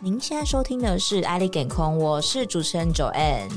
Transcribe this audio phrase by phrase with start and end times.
[0.00, 3.50] 您现在收听的是《爱丽健康》，我是主持人 Joanne，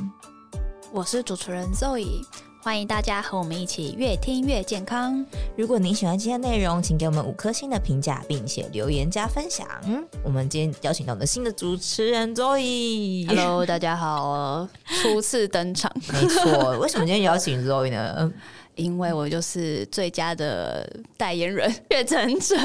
[0.92, 2.26] 我是主持人 Zoe，
[2.64, 5.24] 欢迎大家和我们一起越听越健康。
[5.56, 9.68] 如果您喜欢今天内容，请给我们五颗星的评价，并且留言加分享。
[10.24, 14.68] 我们今天邀请到我们的新的主持人 Zoe，Hello，大家好，
[15.00, 15.92] 初次登场。
[16.12, 18.34] 没错，为什么今天邀请 Zoe 呢？
[18.76, 22.56] 因为我就是最佳的代言人， 确诊者。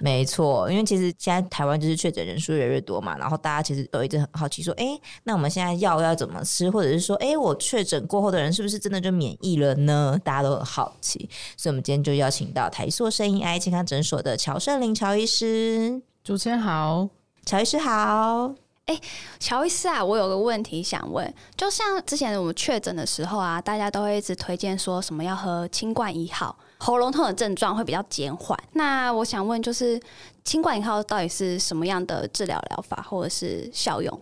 [0.00, 10.18] 没错，因为其实现在台湾就是确诊人数越来越多嘛，然后大家其实都一直很好奇说，哎，那我们现在药要怎么吃，或者是说，哎，我确诊过后的人是不是真的就免疫了呢？
[10.24, 16.00] 大家都很好奇，所以我们今天就邀请到台塑声音 AI 健康诊所的乔圣林乔医师。
[16.24, 17.08] 主持人好，
[17.44, 18.67] 乔医师好。
[18.88, 18.98] 哎，
[19.38, 28.58] 乔医师啊，我有个问题想问，就像之前我们确诊的时候啊，大家都会一直推荐说什么要喝清冠一号，喉咙痛的症状会比较减缓。
[28.72, 30.00] 那我想问，就是
[30.42, 34.18] 清冠一号到底是什么样的治疗疗法或者是效用？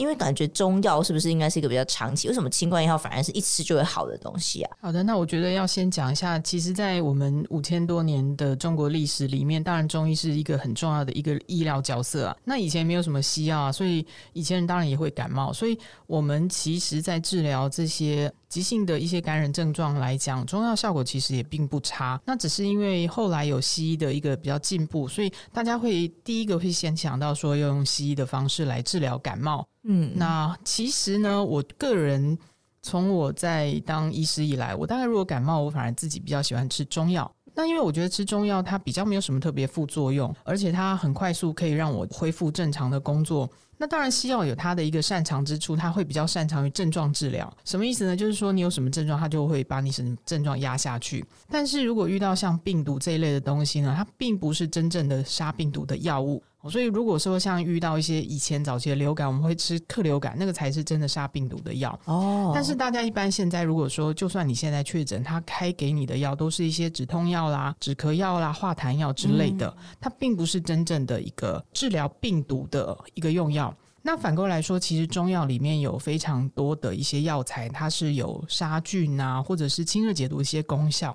[0.00, 2.26] 因为感觉中药是不是应该是一个比较长期？
[2.26, 4.76] 为什么清冠一号反而是一吃就会好的东西啊？
[4.80, 12.36] 好的，那我觉得要先讲一下，其实，在我们五千多年的中国历史里面，当然中医是一个很重要的一个医疗角色啊。
[12.44, 18.32] 那以前没有什么西药啊，所以以前人当然也会感冒，所以我们其实在治疗这些。
[18.50, 22.20] 急性的一些感染症状来讲，中药效果其实也并不差。
[22.26, 29.64] 那只是因为后来有西医的一个比较进步，所以大家会第一个会先想到说要用西医的方式来治疗感冒。
[29.84, 32.36] 嗯，那其实呢，我个人
[32.82, 37.30] 从我在当医师以来，我大概如果感冒，我反而自己比较喜欢吃中药。
[37.60, 43.46] 那因为我觉得吃中药它比较没有什么特别副作用，而且它很快速可以让我恢复正常的工作。
[43.76, 47.54] 那当然，西药有它的一个擅长之处，它会比较擅长于症状治疗。
[47.66, 48.16] 什么意思呢？
[48.16, 51.22] 就是说你有什么症状，它就会把你什么症状压下去。
[51.50, 56.42] 但是如果遇到像病毒这一类的东西呢，它并不是真正的杀病毒的药物。
[56.68, 61.98] 所以如果说像遇到一些以前早期的流感，我们会吃克流感，那个才是真的杀病毒的药。
[62.04, 62.52] 哦。
[62.54, 73.74] 但是大家一般现在如果说，就算你现在确诊，他开给你的药都是一些止痛药啦、止咳药啦、化痰药之类的，它并不是真正的一个治疗病毒的一个用药。
[74.02, 81.14] 那反过来说，其实中药里面有非常多的一些药材，它是有杀菌啊，或者是清热解毒一些功效。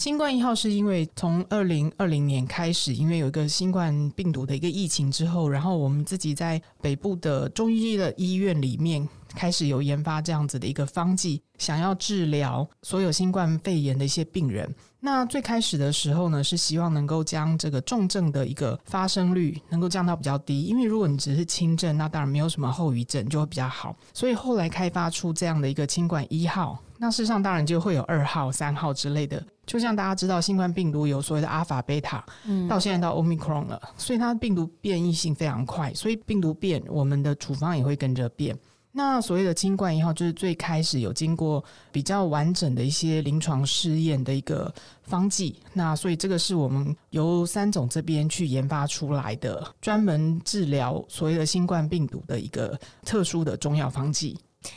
[0.00, 14.74] 新冠一号是因为从二零二零年开始，因为有一个新冠病毒的一个疫情之后，然后我们自己在北部的中医的医院里面开始有研发这样子的一个方剂，想要治疗所有新冠肺炎的一些病人。
[15.00, 23.94] 那最开始的时候呢，是希望能够将这个重症的一个发生率能够降到比较低，因为如果你只是轻症，那当然没有什么后遗症，就会比较好。
[24.14, 29.42] 所以后来开发出这样的一个清冠一号，那事实上当然就会有二号、三号之类的。
[29.64, 38.54] 就像大家知道，新冠病毒有所谓的阿尔法、贝塔，嗯，到现在到 Omicron 了，所以它病毒变异性非常快，所以病毒变，我们的处方也会跟着变。
[38.92, 44.70] 那所谓的新冠一号，就是最开始有经过比较完整的一些临床试验的一个
[45.04, 45.56] 方剂。
[45.72, 54.36] 那所以这个是我们由三总这边去研发出来的，专门治疗所谓的新冠病毒的一个特殊的中药方剂。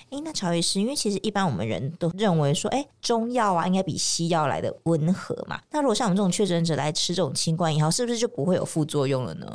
[0.09, 5.59] 诶，那乔医师，因为其实一般我们人都认为说，诶，中药啊应该比西药来的温和嘛。
[5.71, 9.47] 那如果像我们这种确诊者来吃这种清冠以后，是不是就不会有副作用了呢？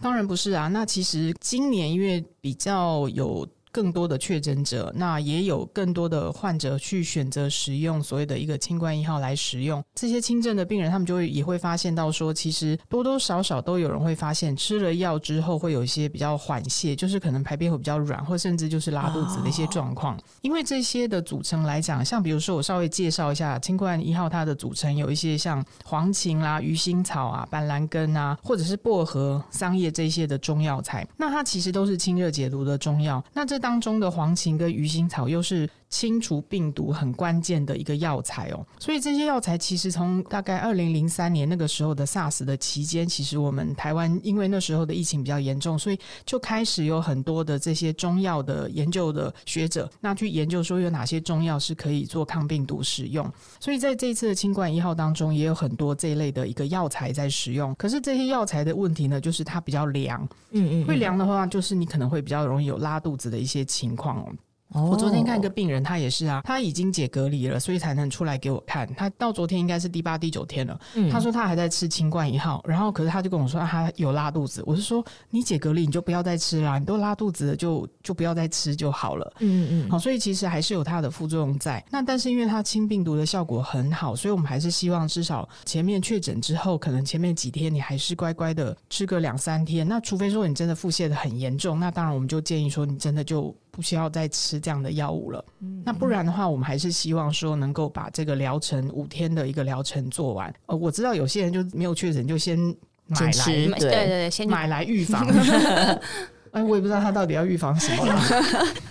[0.00, 0.68] 当然不是啊。
[0.68, 3.46] 那其实今年因为比较有。
[3.76, 9.84] 更多的确诊者，那也有更多的患者去选择使用所谓的一个清冠一号来使用。
[9.94, 20.18] 这些轻症的病人，他们就会也会发现到说，其实多多少少都有人会发现，吃了药之后会有一些比较缓泻，就是可能排便会比较软，或甚至就是拉肚子的一些状况。
[20.40, 33.22] 因为这些的组成来讲，像比如说我稍微介绍一下清冠一号，它的组成有一些像黄芩啦、鱼腥草啊、板蓝根啊，或者是薄荷、桑叶这些的中药材，那它其实都是清热解毒的中药。
[33.34, 53.30] 那这当中的黄芩跟鱼腥草又是清除病毒很关键的一个药材哦，所以这些药材其实从大概二零零三年那个时候的 SARS 的期间，其实我们台湾因为那时候的疫情比较严重，所以就开始有很多的这些中药的研究的学者，那去研究说有哪些中药是可以做抗病毒使用。
[53.60, 57.74] 所以在这一次的清冠一号当中，也有很多这一类的一个药材在使用。
[57.76, 60.20] 可是这些药材的问题呢，就是它比较凉，
[60.50, 64.32] 嗯，嗯嗯，会凉的话，就是你可能会比较容易有拉肚子的一些情况哦。
[64.72, 68.86] 哦、我昨天看一个病人，他也是啊，他已经解隔离了，所以才能出来给我看。
[68.94, 70.78] 他到昨天应该是第八、第九天了。
[70.94, 74.62] 嗯、他说他还在吃清冠一号，然后可是他就跟我说他有拉肚子。
[74.66, 79.32] 我是说你解隔离你就不要再吃啦，你都拉肚子了就就不要再吃就好了。
[79.38, 81.82] 嗯嗯，好，所以其实还是有它的副作用在。
[81.88, 89.86] 那但是因为它清病毒的效果很好，所以我们还是希望至少前面确诊之后，可能前面几天你还是乖乖的吃个两三天。
[89.86, 93.54] 那除非说你真的腹泻的很严重，那当然我们就建议说你真的就。
[93.76, 95.44] 不需要再吃这样的药物了。
[95.60, 100.52] 嗯，那不然的话，我们还是希望说能够把这个疗程五天的一个疗程做完。
[100.64, 102.58] 呃，我知道有些人就没有确诊，就先
[103.06, 105.26] 买来，对对对，先买来预防。
[106.52, 108.18] 哎，我也不知道他到底要预防什么了。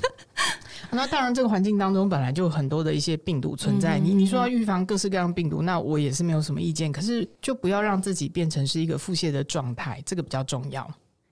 [0.91, 3.97] 那当然，这个环境当中本来就有很多的一些病毒存在。
[3.97, 6.91] 你你说要预防各式各样病毒，那我也是没有什么意见。
[6.91, 10.87] 可是就不要让自己变成是一个腹泻的状态，这个比较重要。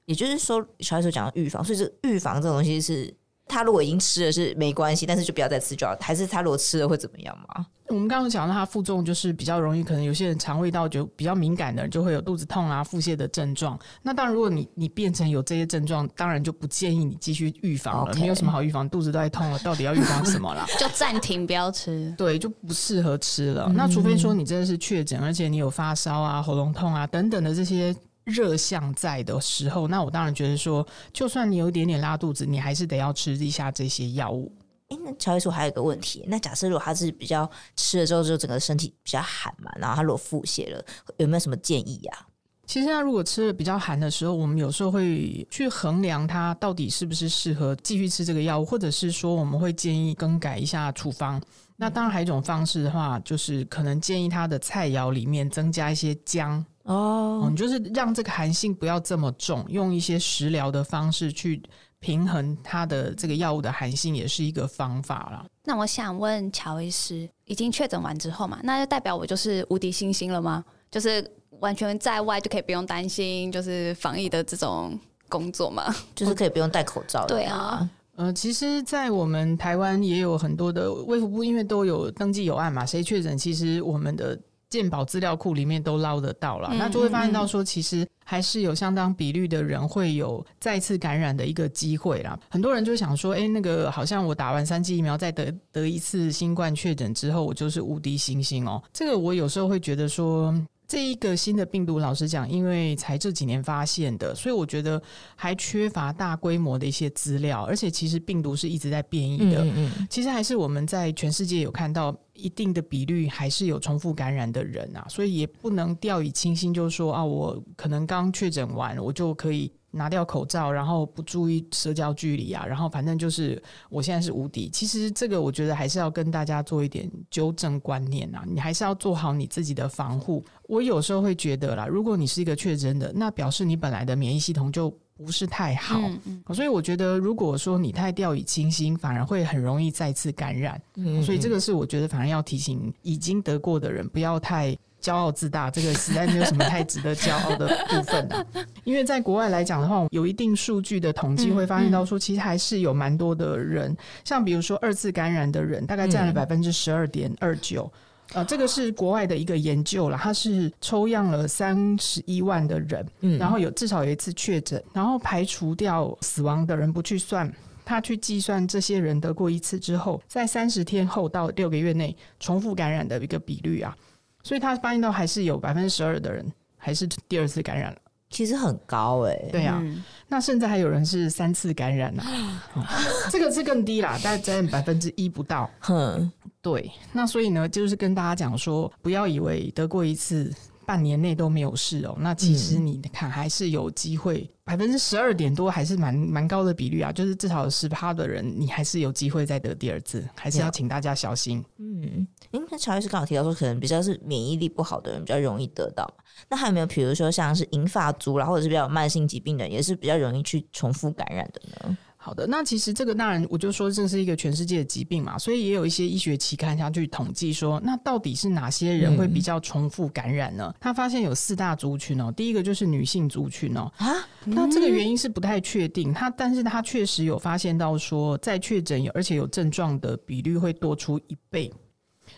[0.06, 3.16] 也就是说，小艾所讲的预防，所以这预防这种东西是。
[3.48, 5.96] 他如果已经吃了是没关系，但是就不要再吃就好。
[6.00, 7.66] 还是他如果吃了会怎么样吗？
[7.90, 13.78] 我们刚刚讲到他负重就是比较容易，可能有些人肠胃道就比较敏感的人就会有肚子痛啊、腹泻的症状。
[14.02, 18.14] 那当然，如果你你变成有这些症状，当然就不建议你继续预防了。
[18.16, 20.66] 没有什么好预防，肚子都在痛了，到底要预防什么啦？
[20.80, 22.12] 就暂停，不要吃。
[22.18, 23.66] 对，就不适合吃了。
[23.68, 27.94] 嗯、那除非说你真的是确诊，而且你有发烧啊、喉咙痛啊等等的这些。
[28.24, 34.52] 热象在的时候，那我当然觉得说，就算你有一点点拉肚子，你还是得要吃一下这些药物。
[34.90, 40.86] 诶，那乔医师还有一个问题，那假设如果他是比较吃了之后就整个身体比较寒嘛，然后他如果腹泻了，
[41.18, 42.28] 有没有什么建议呀？
[42.66, 51.42] 其实他如果吃了比较寒的时候，我们有时候会去衡量他到底是不是适合继续吃这个药物，或者是说我们会建议更改一下处方。
[51.76, 56.66] 那当然还有一种方式的话，就是可能建议他的菜肴里面增加一些姜。
[56.84, 61.62] 哦，你就是让这个寒性不要这么重，用一些食疗的方式去
[62.00, 65.46] 平衡它的这个药物的寒性，也是一个方法啦。
[65.64, 70.62] 那我想问乔医师，已经确诊完之后嘛，那就代表我就是无敌星星了吗？
[70.92, 71.26] 就是
[71.62, 77.26] 完全在外就可以不用担心，就是防疫的这种工作嘛，就是可以不用戴口罩。
[77.28, 84.38] 对啊，呃，其实，在我们台湾也有很多的卫福部，因为都有登记有案嘛，谁确诊，其实我们的。
[84.74, 92.40] 健保资料库里面都捞得到了，嗯、那就会发现到说，其实还是有相当比率的人会有再次感染的一个机会啦。
[92.50, 98.82] 很多人就想说，哎、欸，那个好像我打完三剂疫苗再得得一次新冠确诊之后，我就是无敌星星哦。
[98.92, 100.52] 这个我有时候会觉得说。
[100.88, 105.02] 这一个新的病毒，老实讲，因为才这几年发现的，所以我觉得
[105.36, 109.64] 还缺乏大规模的一些资料，而且其实病毒是一直在变异的。
[109.64, 119.72] 嗯嗯，其实还是我们在全世界有看到一定的比率，还是有重复感染的人啊，所以也不能掉以轻心，就是说啊，我可能刚确诊完，我就可以。
[119.96, 124.68] 拿掉口罩，然后不注意社交距离啊，然后反正就是我现在是无敌。
[124.70, 130.44] 其实这个我觉得还是要跟大家做一点纠正观念啊，你还是要做好你自己的防护。
[130.68, 140.82] 我有时候会觉得啦，如果你是一个确诊的，那表示你本来的免疫系统就不是太好，嗯嗯，所以我觉得如果说你太掉以轻心，反而会很容易再次感染。
[141.24, 144.76] 所以这个是我觉得反而要提醒已经得过的人，不要太。
[145.04, 148.44] 骄傲自大，这个实在没有什么太值得骄傲的部分啊。
[148.86, 157.92] 因为在国外来讲的话，有一定数据的统计会发现到说，其实还是有蛮多的人，像比如说二次感染的人，大概占了百分之十二点二九。
[158.34, 163.06] 呃，这个是国外的一个研究了，它是抽样了三十一万的人，
[163.38, 167.52] 然后有至少有一次确诊，然后排除掉死亡的人不去算，
[167.86, 173.96] 他去计算这些人得过一次之后，在三十天后到六个月内重复感染的一个比率啊。
[174.44, 176.46] 所以他发现到还是有百分之十二的人
[176.78, 177.98] 还是第二次感染了，
[178.30, 179.50] 其实很高哎、欸。
[179.52, 182.60] 对啊，嗯、那甚至还有人是三次感染了、嗯，
[183.32, 185.70] 这个是更低啦，大概占百分之一不到。
[185.80, 186.32] 哼，
[186.62, 186.92] 对。
[187.12, 190.54] 那所以呢，就是跟大家讲说，不要以为得过一次。
[190.86, 201.64] 半年内都没有事哦，那其实你看还是有机会，百分之十二点多还是蛮蛮高的比率啊，就是至少有十趴的人，你还是有机会再得第二次，还是要请大家小心。
[201.78, 206.08] 嗯，因为乔医师刚好提到说，可能比较是免疫力不好的人比较容易得到，
[206.50, 211.98] 那还有没有比如说像是银发族啦，或者是比较有慢性疾病的人，也是比较容易去重复感染的呢？
[212.26, 220.74] 好的，那其实这个当然，我就说这是一个全世界的疾病嘛，所以也有一些医学期刊想去统计说，那到底是哪些人会比较重复感染呢？
[220.74, 224.08] 嗯、他发现有四大族群哦，第一个就是女性族群哦，啊，
[224.46, 231.70] 那这个原因是不太确定，他但是他确实有发现到说，在确诊有而且有症状的比率会多出一倍。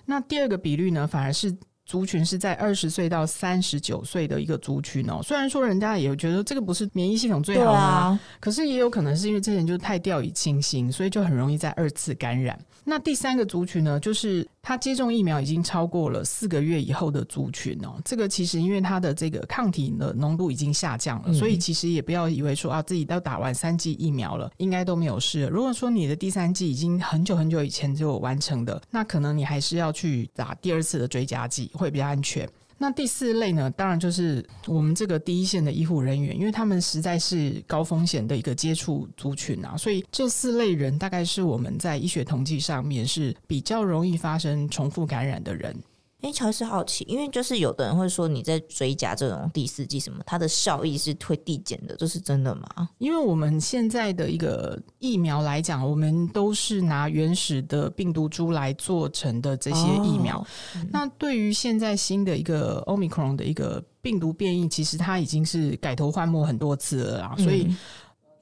[0.04, 5.22] 那第二个比率呢，反而是族群是在二十岁到三十九岁的一个族群哦。
[5.24, 12.60] 虽然说人家也觉得这个不是免疫系统最好吗，啊，可是也有可能是因为这些人就太掉以轻心，所以就很容易在二次感染。
[12.88, 18.00] 那第三个族群呢，就是他接种疫苗已经超过了四个月以后的族群哦。
[18.06, 25.48] 这个其实因为他的这个抗体的浓度已经下降了，所以其实也不要以为说啊自己都打完三剂疫苗了，应该都没有事。
[25.48, 32.48] 如果说你的第三剂已经很久很久以前就完成的，那可能你还是要去打第二次的追加剂，会比较安全。
[32.78, 45.76] 那第四类呢，当然就是我们这个第一线的医护人员，因为他们实在是高风险的一个接触族群啊，所以这四类人大概是我们在医学统计上面是比较容易发生重复感染的人。
[46.22, 52.90] 哎，乔医师好奇，因为就是有的人会说你在追加这种第四季什么，它的效益是会递减的，这是真的吗？
[52.98, 60.40] 因为我们现在的一个疫苗来讲，我们都是拿原始的病毒株来做成的这些疫苗。
[60.40, 67.68] 哦嗯、那对于现在新的一个 Omicron 的一个病毒变异，其实它已经是改头换面很多次了啊，所以。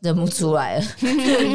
[0.03, 0.86] 嗯认不出来了，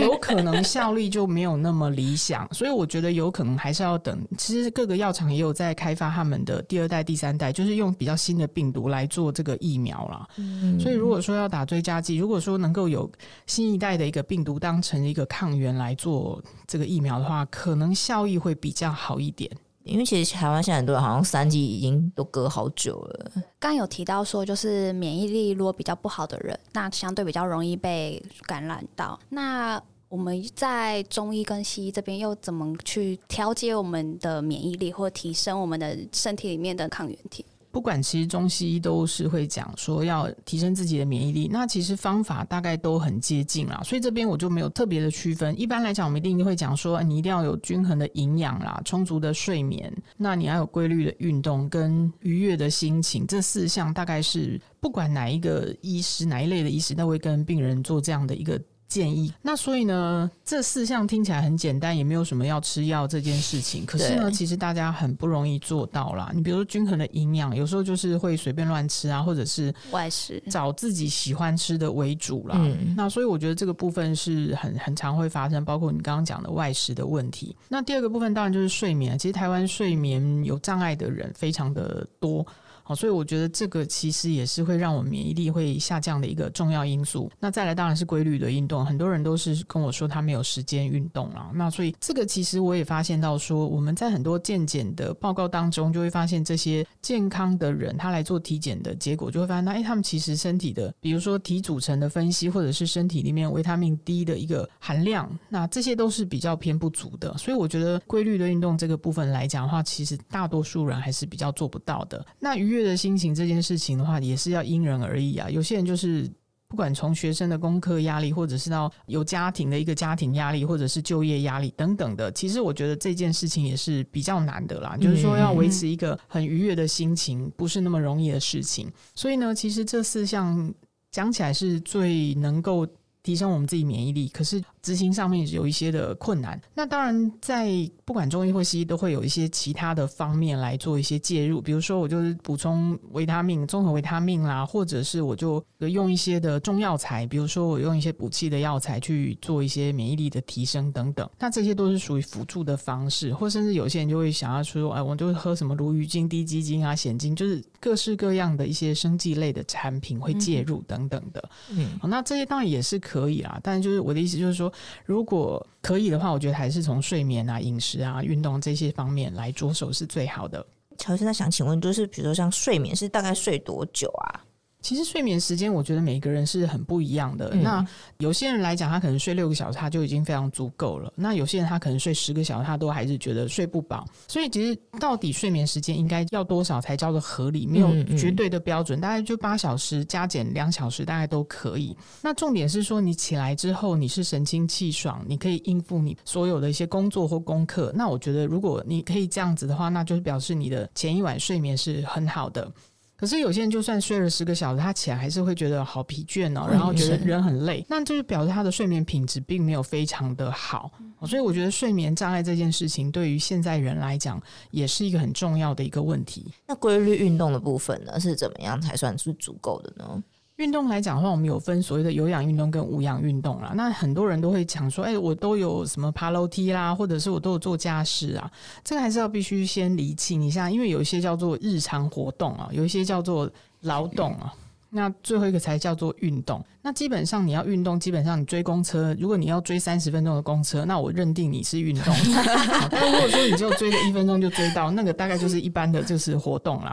[0.01, 4.27] 有可能效力就没有那么理想， 所以我觉得有可能还是要等。
[4.39, 10.27] 其实各个药厂也有在开发他们的第二代、第三代，就是用比较新的病毒来做这个疫苗啦。
[10.37, 13.11] 嗯，所以如果说要打追加剂，如果说能够有
[13.47, 19.51] 新一代的一个病毒当成一个抗原来做这个疫苗的话，可能效益会比较好一点。
[19.89, 23.33] 因为其实台湾现在很多人好像三剂已经都隔好久了。
[23.59, 29.19] 刚有提到说，就是免疫力如果比较不好的人，那相对比较容易被感染到。
[29.31, 37.45] 那我们在中医跟西医这边又怎么去调节我们的免疫力，或提升我们的身体里面的抗原体？
[37.71, 45.59] 不管其实中西医都是会讲说要提升自己的免疫力，那其实方法大概都很接近啦，所以这边我就没有特别的区分。
[45.61, 58.61] 一般来讲，我们一定会讲说你一定要有均衡的营养啦，充足的睡眠，那你要有规律的运动跟愉悦的心情，这四项大概是不管哪一个医师哪一类的医师都会跟病人做这样的一个。
[58.89, 59.33] 建议。
[59.43, 63.85] 那所以呢，这四项听起来很简单，也没有什么要吃药这件事情。
[63.85, 66.33] 可是呢，其实大家很不容易做到啦。
[66.35, 72.57] 你比如说均衡的营养，有时候就是会随便乱吃啊，或者是外食，找自己喜欢吃的为主啦。
[72.59, 77.55] 嗯，那所以我觉得这个部分是很很常会发生，包括你刚刚讲的外食的问题。
[77.69, 79.19] 那第二个部分当然就是睡眠。
[79.19, 82.47] 其实台湾睡眠有障碍的人非常的多。
[82.89, 87.31] 好，所以我觉得这个其实也是会让我们免疫力会下降的一个重要因素。
[87.39, 91.51] 那再来当然是规律的运动，很多人都是跟我说他没有时间运动了。
[91.53, 107.37] 那所以这个其实我也发现到说，我们在很多健检的报告当中就会发现，这些健康的人他来做体检的结果就会发现，那哎，他们其实身体的，比如说体组成的分析，或者是身体里面维他命 D 的一个含量，那这些都是比较偏不足的。
[107.37, 112.25] 所以我觉得规律的运动这个部分来讲的话，其实大多数人还是比较做不到的。
[112.39, 115.49] 那愉悦的心情这件事情的话，也是要因人而异啊。
[115.51, 116.31] 有些人就是
[116.69, 124.97] 不管从学生的功课压力，或者是到有家庭的一个家庭压力，或者是就业压力等等的，其实我觉得这件事情也是比较难的啦。
[125.01, 128.91] 就是说要维持一个很愉悦的心情，不是那么容易的事情。
[129.15, 130.73] 所以呢，其实这四项
[131.11, 132.87] 讲起来是最能够
[133.29, 134.65] 提升我们自己免疫力，可是。
[134.81, 137.69] 执行上面有一些的困难，那当然在
[138.07, 151.29] 不管中医或西医都会有一些其他的方面来做一些介入，比如说我就是补充维他命、综合维他命啦，或者是我就用一些的中药材，比如说我用一些补气的药材去做一些免疫力的提升等等。
[151.39, 161.51] 那这些都是属于辅助的方式，或甚至有些人就会想要说，哎，我就喝什么鲈鱼精、滴鸡精啊、蚬精，就是各式各样的一些生计类的产品会介入等等的。
[161.71, 164.73] 嗯，好，那这些当然也是可以啦，但就是我的意思就是说。
[165.05, 170.65] 如果可以的话，我觉得还是从睡眠啊、饮食啊、运动这些方面来着手是最好的。
[170.99, 174.45] 乔医生，想请问，就是比如说像睡眠是大概睡多久啊？
[174.81, 177.51] 其实睡眠时间，我觉得每个人是很不一样的。
[177.53, 177.87] 嗯、那
[178.19, 181.13] 有些人来讲，他可能睡六个小时，他就已经非常足够了。
[181.17, 184.07] 那有些人他可能睡十个小时，他都还是觉得睡不饱。
[184.29, 187.67] 所以其实到底睡眠时间应该要多少才叫做合理？
[187.67, 191.97] 没有绝对的标准，嗯嗯、大概就八小时加减两小时，大概都可以。
[192.23, 197.93] 那重点是说，你起来之后你是神清气爽，你可以应付你所有的一些工作或功课。
[197.95, 202.71] 那我觉得，如果你可以这样子的话，那就是表示你的前一晚睡眠是很好的。
[203.19, 210.93] 可是有些人就算睡了十个小时，他起来还是会觉得好疲倦哦，然后觉得人很累，那就是表示他的睡眠品质并没有非常的好。
[211.27, 216.47] 所以我觉得睡眠障碍这件事情对于现在人来讲也是一个很重要的一个问题。
[216.69, 220.23] 那规律运动的部分呢，是怎么样才算是足够的呢？
[220.59, 223.73] 运动来讲的话，我们有分所谓的有氧运动跟无氧运动啦。
[223.77, 228.51] 那很多人都会讲说，哎、我都有什么爬楼梯啦，或者是我都有做家事啊。
[228.83, 233.49] 这个还是要必须先厘清一下，因为有一些叫做日常活动啊，有一些叫做
[233.83, 234.53] 劳动啊。
[234.91, 236.65] 那最后一个才叫做运动。
[236.83, 242.15] 那基本上你要运动，基本上你追公车，如果你要追三十分钟的公车，那我认定你是运动。
[242.91, 246.93] 但如果说你就追个一分钟就追到，那个大概就是一般的就是活动啦。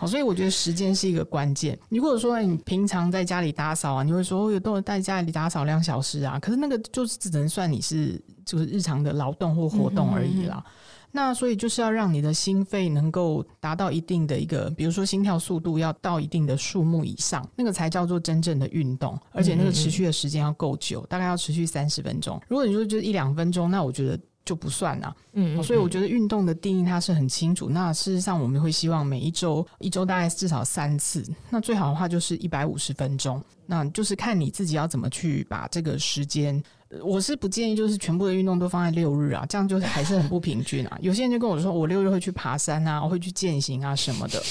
[0.00, 1.78] 好，所以我觉得时间是一个关键。
[1.90, 10.64] 如果说你平常在家里打扫啊，你会说我有都在家里打扫两小时啊，可是那个就是只能算你是就是日常的劳动或活动而已啦。
[11.10, 22.40] 那所以就是要让你的心肺能够达到一定的一个，比如说心跳速度要到一定的数目以上，那个才叫做真正的运动，而且那个持续的时间要够久，大概要持续三十分钟。
[22.48, 25.16] 如果你说就一两分钟，那我觉得就不算了。
[25.32, 27.68] 嗯，所以我觉得运动的定义它是很清楚。
[27.68, 36.62] 那事实上我们会希望每一周一周大概至少三次，那最好的话就是一百五十分钟，那就是看你自己要怎么去把这个时间。
[37.02, 40.98] 我是不建议，就是全部的运动都放在六日啊，这样就是还是很不平均啊。
[41.00, 44.42] 有些人就跟我说，我六日会去爬山啊，我会去健行啊什么的。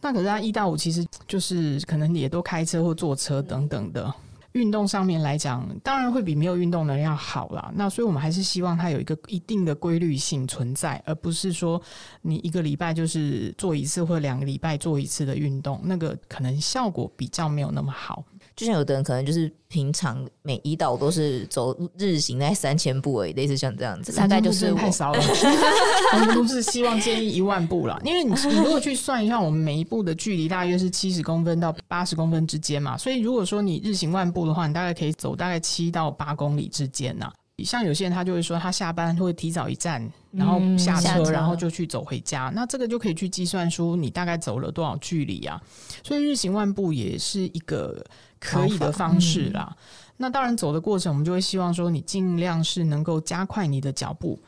[0.00, 4.12] 那可是他一到五其实就是可能也都开车或坐车等等的。
[4.52, 7.70] 运动上面来讲，当然会比没有运动的人要好啦。
[7.74, 11.78] 那所以我们还是希望它有一个一定的规律性存在，而不是说
[12.22, 18.24] 你一个礼拜就是做一次或两个礼拜做一次的运动，那个可能效果比较没有那么好。
[18.56, 25.20] 就像有的人可能就是平常每一道都是走日行在三千步而已，类似像这样子，大概就是太少了。
[26.14, 37.30] 我们都是希望建议一万步啦，因为你你如果去算一下，我们每一步的距离大约是七十公分到八十公分之间嘛，所以如果说你日行万步的话，你大概可以走大概七到八公里之间呐。
[37.64, 42.52] 像有些人他就会说，他下班会提早一站，然后下车，然后就去走回家。
[42.54, 45.58] 那这个就可以去计算出你大概走了多少距离啊。
[46.04, 48.04] 所以日行万步也是一个
[48.38, 49.74] 可以的方式啦。
[50.18, 54.38] 那当然走的过程，我们就会希望说，你尽量是能够加快你的脚步，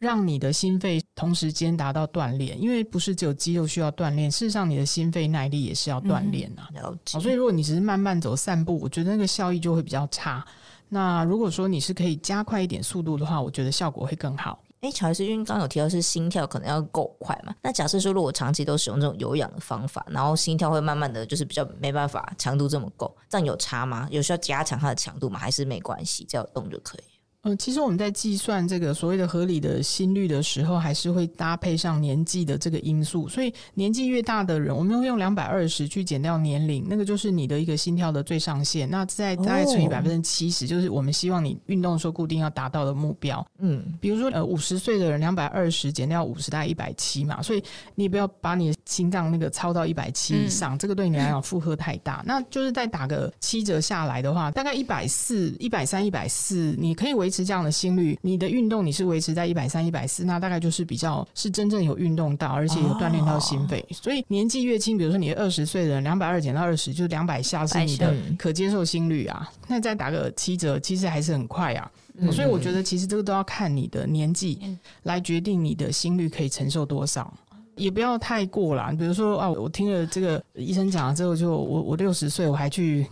[0.00, 2.60] 让你的心肺同时间达到锻炼。
[2.60, 6.68] 因为不是只有肌肉需要锻炼，事实上你的心肺耐力也是要锻炼啊。
[7.12, 10.44] 好，所以如果你只是慢慢走散步，我觉得那个效益就会比较差。
[10.88, 14.58] 那如果说你是可以加快一点速度的话，我觉得效果会更好。
[14.80, 17.52] 哎，乔医师，因为刚有提到是心跳可能要够快嘛？
[17.62, 24.06] 那假设说如果长期都使用这种有氧的方法，然后心跳会慢慢的就是比较没办法强度这么够，这样有差吗？
[24.10, 25.38] 有需要加强它的强度吗？
[25.38, 27.17] 还是没关系，只要动就可以？
[27.48, 33.26] 呃，其实我们在计算这个所谓的合理的心率的时候，还是会搭配上年纪的这个因素。
[33.26, 38.90] 所以年纪越大的人，我们会用两百二十去减掉年龄，那个就是你的一个心跳的最上限。
[38.90, 43.46] 那再大概乘以百分之七十，就是我们希望你运动的时候固定要达到的目标。
[43.60, 47.40] 嗯，比如说呃五十岁的人，两百二十减掉五十，大概一百七嘛。
[47.40, 47.62] 所以
[47.94, 52.20] 你也不要把你的心脏那个超到一百七以上，嗯，这个对你来讲负荷太大。
[52.26, 57.28] 那就是再打个七折下来的话，大概一百四、一百三、一百四，你可以维。
[57.28, 63.78] 维持这样的心率，你的运动你是维持在一百三、一百四，那大概就是比较是真正有运动到，而且有锻炼到心肺。
[63.88, 69.48] 哦、所以年纪越轻，比如说你二十岁的人，两百二减到二十，就是两百下是你的可接受心率啊。
[69.68, 71.90] 那再打个七折，其实还是很快啊。
[72.16, 74.58] 嗯、所以我觉得其实这个都要看你的年纪
[75.04, 77.32] 来决定你的心率可以承受多少，
[77.76, 78.92] 也不要太过啦。
[78.98, 83.06] 比如说啊，我听了这个医生讲了之后就，就我我六十岁我还去。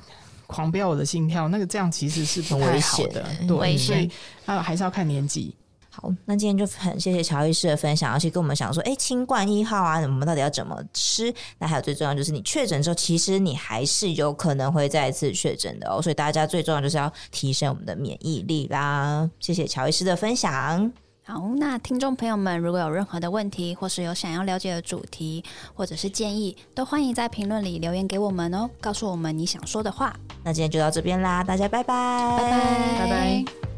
[0.46, 4.10] 狂飙我的心跳，那个这样其实是不太好的，对，所以
[4.44, 5.54] 啊还是要看年纪。
[5.88, 11.32] 好，那今天就很谢谢乔医师的分享，而且跟我们讲说，哎，清冠一号啊，我们到底要怎么吃？
[11.58, 16.02] 那还有最重要就是，你确诊之后，其实你还是有可能会再一次确诊的哦。
[16.02, 19.26] 所以大家最重要就是要提升我们的免疫力啦。
[19.40, 21.05] 谢谢乔医师的分享。
[21.28, 25.42] 好，那听众朋友们，如果有任何的问题，或是有想要了解的主题，
[25.74, 30.14] 或者是建议，都欢迎在评论里留言给我们哦，告诉我们你想说的话。
[30.44, 33.75] 那今天就到这边啦，大家拜拜，拜拜，拜拜。